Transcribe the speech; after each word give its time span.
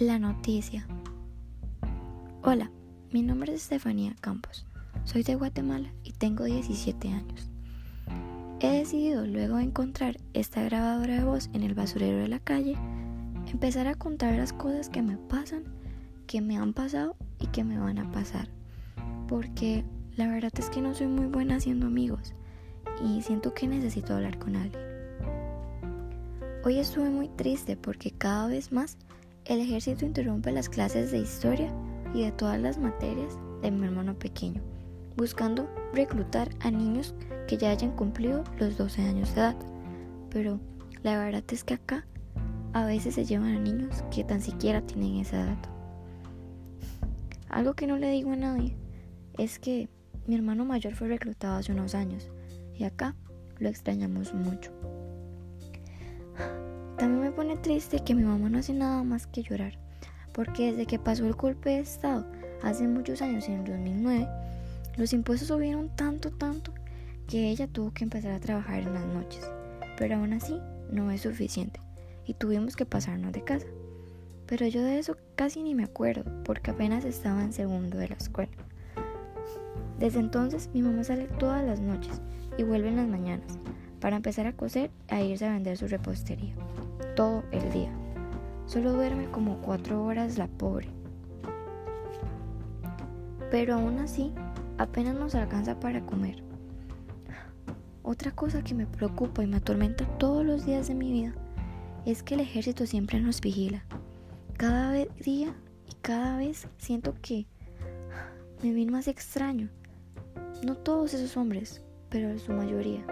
La 0.00 0.18
noticia. 0.18 0.86
Hola, 2.42 2.70
mi 3.12 3.22
nombre 3.22 3.54
es 3.54 3.62
Estefanía 3.62 4.14
Campos. 4.20 4.66
Soy 5.04 5.22
de 5.22 5.36
Guatemala 5.36 5.90
y 6.04 6.12
tengo 6.12 6.44
17 6.44 7.08
años. 7.08 7.48
He 8.60 8.68
decidido, 8.80 9.26
luego 9.26 9.56
de 9.56 9.62
encontrar 9.62 10.18
esta 10.34 10.62
grabadora 10.64 11.14
de 11.14 11.24
voz 11.24 11.48
en 11.54 11.62
el 11.62 11.72
basurero 11.72 12.18
de 12.18 12.28
la 12.28 12.40
calle, 12.40 12.76
empezar 13.50 13.86
a 13.86 13.94
contar 13.94 14.34
las 14.34 14.52
cosas 14.52 14.90
que 14.90 15.00
me 15.00 15.16
pasan, 15.16 15.64
que 16.26 16.42
me 16.42 16.58
han 16.58 16.74
pasado 16.74 17.16
y 17.40 17.46
que 17.46 17.64
me 17.64 17.78
van 17.78 17.98
a 17.98 18.12
pasar. 18.12 18.50
Porque 19.28 19.82
la 20.14 20.28
verdad 20.28 20.52
es 20.58 20.68
que 20.68 20.82
no 20.82 20.94
soy 20.94 21.06
muy 21.06 21.26
buena 21.26 21.56
haciendo 21.56 21.86
amigos 21.86 22.34
y 23.02 23.22
siento 23.22 23.54
que 23.54 23.66
necesito 23.66 24.14
hablar 24.14 24.38
con 24.38 24.56
alguien. 24.56 24.84
Hoy 26.66 26.80
estuve 26.80 27.08
muy 27.08 27.28
triste 27.28 27.78
porque 27.78 28.10
cada 28.10 28.48
vez 28.48 28.72
más 28.72 28.98
el 29.48 29.60
ejército 29.60 30.04
interrumpe 30.04 30.50
las 30.50 30.68
clases 30.68 31.10
de 31.12 31.18
historia 31.18 31.72
y 32.14 32.22
de 32.22 32.32
todas 32.32 32.60
las 32.60 32.78
materias 32.78 33.38
de 33.62 33.70
mi 33.70 33.86
hermano 33.86 34.18
pequeño, 34.18 34.60
buscando 35.16 35.68
reclutar 35.92 36.48
a 36.60 36.70
niños 36.70 37.14
que 37.46 37.56
ya 37.56 37.70
hayan 37.70 37.92
cumplido 37.92 38.42
los 38.58 38.76
12 38.76 39.02
años 39.02 39.34
de 39.34 39.40
edad. 39.40 39.56
Pero 40.30 40.60
la 41.02 41.18
verdad 41.18 41.44
es 41.50 41.62
que 41.62 41.74
acá 41.74 42.06
a 42.72 42.84
veces 42.84 43.14
se 43.14 43.24
llevan 43.24 43.56
a 43.56 43.60
niños 43.60 44.04
que 44.10 44.24
tan 44.24 44.40
siquiera 44.40 44.80
tienen 44.82 45.16
esa 45.16 45.42
edad. 45.42 45.58
Algo 47.48 47.74
que 47.74 47.86
no 47.86 47.96
le 47.96 48.10
digo 48.10 48.32
a 48.32 48.36
nadie 48.36 48.76
es 49.38 49.58
que 49.58 49.88
mi 50.26 50.34
hermano 50.34 50.64
mayor 50.64 50.94
fue 50.94 51.08
reclutado 51.08 51.56
hace 51.56 51.72
unos 51.72 51.94
años 51.94 52.28
y 52.74 52.84
acá 52.84 53.14
lo 53.58 53.68
extrañamos 53.68 54.34
mucho. 54.34 54.72
Pone 57.36 57.58
triste 57.58 57.98
que 57.98 58.14
mi 58.14 58.22
mamá 58.24 58.48
no 58.48 58.60
hace 58.60 58.72
nada 58.72 59.02
más 59.02 59.26
que 59.26 59.42
llorar, 59.42 59.74
porque 60.32 60.70
desde 60.70 60.86
que 60.86 60.98
pasó 60.98 61.26
el 61.26 61.34
golpe 61.34 61.68
de 61.68 61.80
Estado 61.80 62.24
hace 62.62 62.88
muchos 62.88 63.20
años, 63.20 63.46
en 63.46 63.58
el 63.60 63.64
2009, 63.66 64.26
los 64.96 65.12
impuestos 65.12 65.48
subieron 65.48 65.94
tanto, 65.94 66.30
tanto, 66.30 66.72
que 67.28 67.50
ella 67.50 67.68
tuvo 67.68 67.92
que 67.92 68.04
empezar 68.04 68.32
a 68.32 68.40
trabajar 68.40 68.78
en 68.78 68.94
las 68.94 69.04
noches. 69.04 69.50
Pero 69.98 70.16
aún 70.16 70.32
así, 70.32 70.58
no 70.90 71.10
es 71.10 71.20
suficiente, 71.20 71.78
y 72.24 72.32
tuvimos 72.32 72.74
que 72.74 72.86
pasarnos 72.86 73.32
de 73.32 73.44
casa. 73.44 73.66
Pero 74.46 74.66
yo 74.66 74.82
de 74.82 74.98
eso 74.98 75.18
casi 75.34 75.62
ni 75.62 75.74
me 75.74 75.84
acuerdo, 75.84 76.24
porque 76.42 76.70
apenas 76.70 77.04
estaba 77.04 77.42
en 77.42 77.52
segundo 77.52 77.98
de 77.98 78.08
la 78.08 78.14
escuela. 78.14 78.56
Desde 79.98 80.20
entonces, 80.20 80.70
mi 80.72 80.80
mamá 80.80 81.04
sale 81.04 81.26
todas 81.38 81.62
las 81.62 81.80
noches 81.80 82.22
y 82.56 82.62
vuelve 82.62 82.88
en 82.88 82.96
las 82.96 83.08
mañanas 83.08 83.58
para 84.00 84.16
empezar 84.16 84.46
a 84.46 84.56
coser 84.56 84.90
e 85.08 85.26
irse 85.26 85.44
a 85.44 85.52
vender 85.52 85.76
su 85.76 85.86
repostería 85.86 86.54
todo 87.16 87.42
el 87.50 87.72
día. 87.72 87.90
Solo 88.66 88.92
duerme 88.92 89.28
como 89.30 89.60
cuatro 89.62 90.04
horas 90.04 90.38
la 90.38 90.46
pobre. 90.46 90.88
Pero 93.50 93.74
aún 93.74 93.98
así, 93.98 94.32
apenas 94.78 95.16
nos 95.16 95.34
alcanza 95.34 95.80
para 95.80 96.04
comer. 96.04 96.44
Otra 98.02 98.30
cosa 98.30 98.62
que 98.62 98.74
me 98.74 98.86
preocupa 98.86 99.42
y 99.42 99.46
me 99.48 99.56
atormenta 99.56 100.04
todos 100.18 100.44
los 100.44 100.64
días 100.64 100.86
de 100.86 100.94
mi 100.94 101.10
vida 101.10 101.34
es 102.04 102.22
que 102.22 102.34
el 102.34 102.40
ejército 102.40 102.86
siempre 102.86 103.18
nos 103.18 103.40
vigila. 103.40 103.84
Cada 104.56 104.92
día 104.92 105.54
y 105.88 105.94
cada 106.02 106.36
vez 106.36 106.68
siento 106.76 107.14
que 107.20 107.46
me 108.62 108.72
viene 108.72 108.92
más 108.92 109.08
extraño. 109.08 109.70
No 110.64 110.76
todos 110.76 111.14
esos 111.14 111.36
hombres, 111.36 111.82
pero 112.10 112.38
su 112.38 112.52
mayoría. 112.52 113.04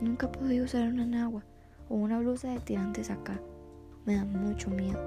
Nunca 0.00 0.26
he 0.26 0.30
podido 0.30 0.64
usar 0.64 0.88
una 0.88 1.04
nagua 1.04 1.44
o 1.94 1.96
una 1.96 2.18
blusa 2.18 2.48
de 2.48 2.58
tirantes 2.58 3.08
acá. 3.08 3.40
Me 4.04 4.16
da 4.16 4.24
mucho 4.24 4.68
miedo. 4.68 4.98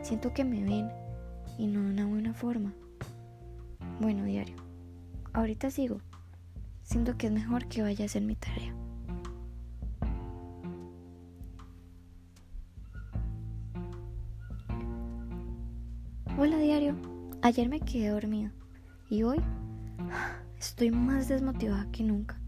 Siento 0.00 0.32
que 0.32 0.46
me 0.46 0.64
ven 0.64 0.90
y 1.58 1.66
no 1.66 1.82
de 1.82 1.90
una 1.90 2.06
buena 2.06 2.32
forma. 2.32 2.72
Bueno, 4.00 4.24
diario. 4.24 4.56
Ahorita 5.34 5.70
sigo. 5.70 6.00
Siento 6.84 7.18
que 7.18 7.26
es 7.26 7.32
mejor 7.34 7.66
que 7.66 7.82
vaya 7.82 8.04
a 8.04 8.06
hacer 8.06 8.22
mi 8.22 8.34
tarea. 8.34 8.74
Hola 16.38 16.56
diario. 16.56 16.96
Ayer 17.42 17.68
me 17.68 17.80
quedé 17.80 18.08
dormida 18.08 18.52
y 19.10 19.22
hoy 19.22 19.38
estoy 20.58 20.90
más 20.92 21.28
desmotivada 21.28 21.90
que 21.92 22.04
nunca. 22.04 22.40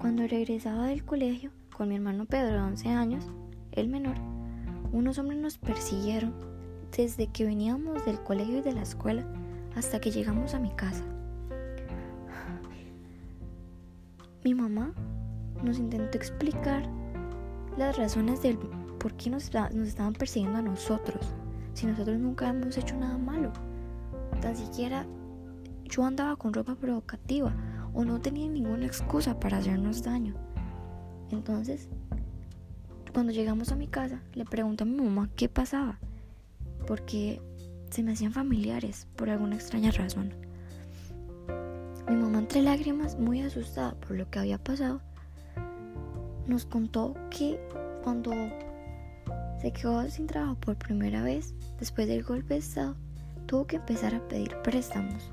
Cuando 0.00 0.26
regresaba 0.26 0.88
del 0.88 1.04
colegio 1.04 1.52
con 1.76 1.90
mi 1.90 1.96
hermano 1.96 2.24
Pedro 2.24 2.54
de 2.54 2.60
11 2.60 2.88
años, 2.88 3.24
el 3.72 3.88
menor, 3.88 4.16
unos 4.92 5.18
hombres 5.18 5.38
nos 5.38 5.58
persiguieron 5.58 6.32
desde 6.96 7.26
que 7.26 7.44
veníamos 7.44 8.02
del 8.06 8.18
colegio 8.22 8.58
y 8.58 8.62
de 8.62 8.72
la 8.72 8.80
escuela 8.80 9.26
hasta 9.74 10.00
que 10.00 10.10
llegamos 10.10 10.54
a 10.54 10.58
mi 10.58 10.70
casa. 10.70 11.04
Mi 14.42 14.54
mamá 14.54 14.94
nos 15.62 15.78
intentó 15.78 16.16
explicar 16.16 16.88
las 17.76 17.98
razones 17.98 18.40
del 18.40 18.56
por 18.56 19.12
qué 19.14 19.28
nos, 19.28 19.52
nos 19.52 19.88
estaban 19.88 20.14
persiguiendo 20.14 20.58
a 20.58 20.62
nosotros, 20.62 21.34
si 21.74 21.84
nosotros 21.84 22.18
nunca 22.18 22.48
hemos 22.48 22.78
hecho 22.78 22.96
nada 22.96 23.18
malo. 23.18 23.52
Tan 24.40 24.56
siquiera 24.56 25.04
yo 25.84 26.06
andaba 26.06 26.36
con 26.36 26.54
ropa 26.54 26.74
provocativa 26.74 27.54
o 27.92 28.02
no 28.02 28.18
tenía 28.18 28.48
ninguna 28.48 28.86
excusa 28.86 29.38
para 29.38 29.58
hacernos 29.58 30.02
daño. 30.02 30.55
Entonces, 31.30 31.88
cuando 33.12 33.32
llegamos 33.32 33.72
a 33.72 33.76
mi 33.76 33.86
casa, 33.86 34.20
le 34.34 34.44
pregunto 34.44 34.84
a 34.84 34.86
mi 34.86 34.96
mamá 34.96 35.28
qué 35.36 35.48
pasaba, 35.48 35.98
porque 36.86 37.40
se 37.90 38.02
me 38.02 38.12
hacían 38.12 38.32
familiares 38.32 39.06
por 39.16 39.30
alguna 39.30 39.56
extraña 39.56 39.90
razón. 39.90 40.34
Mi 42.08 42.16
mamá 42.16 42.38
entre 42.38 42.62
lágrimas, 42.62 43.18
muy 43.18 43.40
asustada 43.40 43.94
por 43.94 44.12
lo 44.16 44.30
que 44.30 44.38
había 44.38 44.58
pasado, 44.58 45.00
nos 46.46 46.66
contó 46.66 47.14
que 47.30 47.58
cuando 48.04 48.32
se 49.60 49.72
quedó 49.72 50.08
sin 50.08 50.26
trabajo 50.26 50.54
por 50.56 50.76
primera 50.76 51.22
vez, 51.22 51.54
después 51.78 52.06
del 52.06 52.22
golpe 52.22 52.54
de 52.54 52.60
Estado, 52.60 52.96
tuvo 53.46 53.66
que 53.66 53.76
empezar 53.76 54.14
a 54.14 54.28
pedir 54.28 54.56
préstamos 54.62 55.32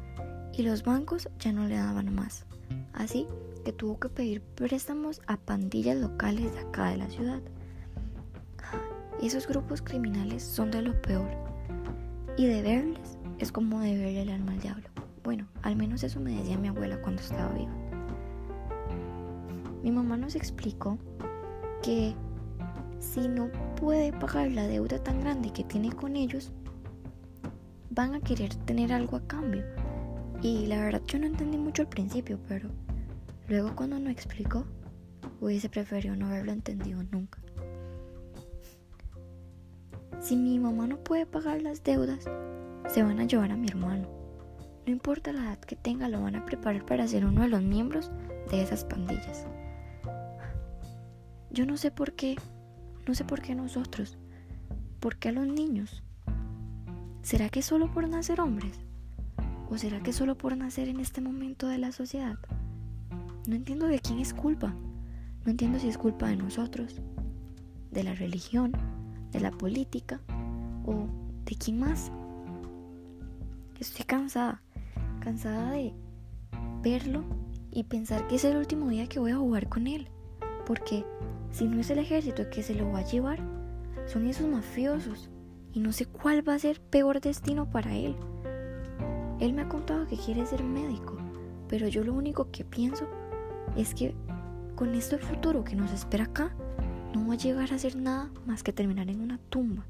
y 0.54 0.64
los 0.64 0.84
bancos 0.84 1.30
ya 1.40 1.52
no 1.52 1.68
le 1.68 1.76
daban 1.76 2.14
más. 2.14 2.46
Así 2.94 3.28
que 3.64 3.74
tuvo 3.74 4.00
que 4.00 4.10
pedir 4.10 4.42
préstamos 4.42 5.22
a 5.28 5.38
pandillas 5.38 5.98
locales 5.98 6.54
de 6.54 6.60
acá 6.60 6.90
de 6.90 6.98
la 6.98 7.10
ciudad. 7.10 7.42
Esos 9.22 9.48
grupos 9.48 9.82
criminales 9.82 10.44
son 10.44 10.72
de 10.72 10.82
lo 10.82 11.02
peor. 11.02 11.30
Y 12.38 12.46
de 12.46 12.62
verles 12.62 13.18
es 13.40 13.52
como 13.52 13.80
de 13.80 13.98
verle 13.98 14.22
el 14.24 14.30
alma 14.30 14.52
al 14.52 14.60
diablo. 14.60 14.90
Bueno, 15.24 15.48
al 15.62 15.76
menos 15.76 16.04
eso 16.04 16.20
me 16.20 16.36
decía 16.36 16.58
mi 16.58 16.68
abuela 16.68 17.02
cuando 17.02 17.22
estaba 17.22 17.54
viva. 17.54 17.72
Mi 19.82 19.92
mamá 19.92 20.18
nos 20.18 20.36
explicó 20.36 20.98
que 21.82 22.16
si 23.00 23.28
no 23.28 23.50
puede 23.76 24.12
pagar 24.14 24.52
la 24.52 24.68
deuda 24.68 25.02
tan 25.02 25.22
grande 25.22 25.52
que 25.52 25.64
tiene 25.64 25.92
con 25.92 26.16
ellos, 26.16 26.52
van 27.90 28.16
a 28.16 28.22
querer 28.22 28.54
tener 28.56 28.92
algo 28.92 29.18
a 29.18 29.28
cambio 29.28 29.64
y 30.42 30.66
la 30.66 30.82
verdad 30.82 31.02
yo 31.06 31.20
no 31.20 31.26
entendí 31.26 31.58
mucho 31.58 31.84
al 31.84 31.90
principio, 31.90 32.40
pero 32.48 32.70
luego 33.48 33.76
cuando 33.76 34.00
no 34.00 34.10
explicó, 34.10 34.66
hubiese 35.42 35.70
preferido 35.70 36.16
no 36.16 36.28
haberlo 36.28 36.52
entendido 36.52 37.04
nunca. 37.04 37.40
Si 40.22 40.38
mi 40.38 40.58
mamá 40.58 40.88
no 40.88 41.04
puede 41.04 41.26
pagar 41.26 41.62
las 41.62 41.84
deudas, 41.84 42.24
se 42.88 43.04
van 43.04 43.20
a 43.20 43.26
llevar 43.26 43.52
a 43.52 43.58
mi 43.58 43.68
hermano. 43.68 44.08
No 44.86 44.92
importa 44.92 45.34
la 45.34 45.44
edad 45.44 45.60
que 45.60 45.76
tenga, 45.76 46.08
lo 46.08 46.22
van 46.22 46.36
a 46.36 46.46
preparar 46.46 46.86
para 46.86 47.08
ser 47.08 47.26
uno 47.26 47.42
de 47.42 47.50
los 47.50 47.62
miembros 47.62 48.12
de 48.50 48.62
esas 48.62 48.86
pandillas. 48.86 49.46
Yo 51.52 51.66
no 51.66 51.78
sé 51.78 51.92
por 51.92 52.14
qué, 52.14 52.36
no 53.08 53.14
sé 53.14 53.26
por 53.26 53.42
qué 53.42 53.54
nosotros, 53.54 54.18
por 55.00 55.18
qué 55.18 55.30
a 55.30 55.34
los 55.34 55.48
niños. 55.48 56.04
¿Será 57.22 57.50
que 57.50 57.62
solo 57.62 57.92
por 57.92 58.08
nacer 58.08 58.42
hombres? 58.42 58.80
¿O 59.70 59.78
será 59.78 60.02
que 60.02 60.14
solo 60.14 60.38
por 60.38 60.58
nacer 60.58 60.88
en 60.88 61.00
este 61.00 61.22
momento 61.22 61.68
de 61.68 61.78
la 61.78 61.92
sociedad? 61.92 62.38
No 63.46 63.56
entiendo 63.56 63.88
de 63.88 64.00
quién 64.00 64.20
es 64.20 64.34
culpa. 64.34 64.74
No 65.44 65.52
entiendo 65.52 65.78
si 65.78 65.90
es 65.90 65.98
culpa 65.98 66.28
de 66.28 66.38
nosotros, 66.38 67.02
de 67.92 68.04
la 68.04 68.16
religión, 68.16 68.72
de 69.32 69.42
la 69.42 69.52
política 69.52 70.22
o 70.86 71.08
de 71.44 71.56
quién 71.56 71.80
más. 71.80 72.10
Estoy 73.78 74.06
cansada, 74.06 74.62
cansada 75.20 75.72
de 75.72 75.94
verlo 76.82 77.26
y 77.70 77.84
pensar 77.84 78.28
que 78.28 78.36
es 78.36 78.46
el 78.46 78.56
último 78.56 78.88
día 78.88 79.08
que 79.08 79.20
voy 79.20 79.32
a 79.32 79.38
jugar 79.38 79.68
con 79.68 79.88
él. 79.88 80.08
Porque 80.66 81.06
si 81.52 81.68
no 81.68 81.82
es 81.82 81.90
el 81.90 82.00
ejército 82.00 82.50
que 82.50 82.64
se 82.64 82.76
lo 82.76 82.90
va 82.94 83.00
a 83.00 83.06
llevar, 83.06 83.40
son 84.06 84.26
esos 84.28 84.48
mafiosos. 84.48 85.30
Y 85.74 85.82
no 85.82 85.92
sé 85.92 86.06
cuál 86.06 86.48
va 86.48 86.54
a 86.54 86.60
ser 86.60 86.80
peor 86.80 87.20
destino 87.20 87.70
para 87.70 87.94
él. 87.94 88.16
Él 89.42 89.52
me 89.52 89.64
ha 89.64 89.68
contado 89.68 90.08
que 90.08 90.16
quiere 90.16 90.46
ser 90.46 90.64
médico, 90.64 91.18
pero 91.68 91.90
yo 91.90 92.06
lo 92.06 92.14
único 92.14 92.50
que 92.52 92.64
pienso 92.64 93.06
es 93.76 93.94
que 93.96 94.16
con 94.76 94.96
esto 94.96 95.16
el 95.16 95.22
futuro 95.22 95.64
que 95.64 95.76
nos 95.76 95.92
espera 95.92 96.26
acá, 96.26 96.52
no 97.14 97.28
va 97.28 97.34
a 97.34 97.38
llegar 97.38 97.72
a 97.74 97.78
ser 97.78 97.96
nada 97.96 98.32
más 98.46 98.64
que 98.64 98.74
terminar 98.74 99.10
en 99.10 99.22
una 99.22 99.38
tumba. 99.50 99.86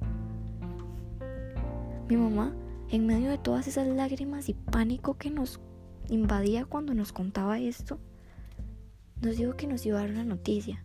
Mi 2.10 2.18
mamá, 2.18 2.54
en 2.90 3.08
medio 3.08 3.30
de 3.30 3.38
todas 3.38 3.68
esas 3.68 3.88
lágrimas 3.88 4.50
y 4.50 4.54
pánico 4.54 5.16
que 5.16 5.30
nos 5.30 5.60
invadía 6.10 6.66
cuando 6.66 6.94
nos 6.94 7.14
contaba 7.14 7.60
esto, 7.60 7.98
nos 9.22 9.38
dijo 9.38 9.56
que 9.56 9.68
nos 9.68 9.86
iba 9.86 10.00
a 10.00 10.02
dar 10.02 10.12
una 10.12 10.26
noticia, 10.26 10.84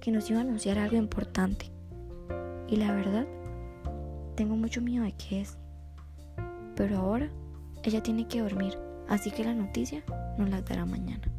que 0.00 0.12
nos 0.12 0.28
iba 0.30 0.40
a 0.40 0.42
anunciar 0.42 0.78
algo 0.78 0.96
importante. 0.96 1.72
Y 2.68 2.76
la 2.76 2.92
verdad, 2.92 3.26
tengo 4.36 4.54
mucho 4.54 4.82
miedo 4.82 5.04
de 5.04 5.12
que 5.12 5.40
es. 5.40 5.56
Pero 6.76 6.98
ahora 6.98 7.30
ella 7.82 8.02
tiene 8.02 8.28
que 8.28 8.42
dormir, 8.42 8.78
así 9.08 9.30
que 9.30 9.44
la 9.44 9.54
noticia 9.54 10.04
nos 10.36 10.50
la 10.50 10.60
dará 10.60 10.84
mañana. 10.84 11.37